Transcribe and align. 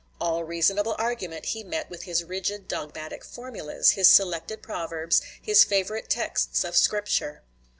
All 0.19 0.43
reasonable 0.43 0.95
argument 0.97 1.45
he 1.45 1.63
met 1.63 1.87
with 1.91 2.05
his 2.05 2.23
rigid 2.23 2.67
dogmatic 2.67 3.23
formulas, 3.23 3.91
his 3.91 4.09
selected 4.09 4.63
proverbs, 4.63 5.21
his 5.39 5.63
favorite 5.63 6.09
texts 6.09 6.63
of 6.63 6.75
Scripture. 6.75 7.43